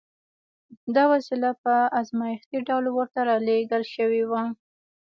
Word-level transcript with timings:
دا 0.95 1.03
وسیله 1.13 1.51
په 1.63 1.73
ازمایښتي 1.99 2.57
ډول 2.67 2.85
ورته 2.91 3.19
را 3.27 3.35
لېږل 3.47 3.83
شوې 3.95 4.23
وه 4.29 4.43